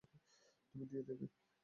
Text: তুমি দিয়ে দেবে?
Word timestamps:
তুমি 0.69 0.85
দিয়ে 0.85 1.03
দেবে? 1.07 1.25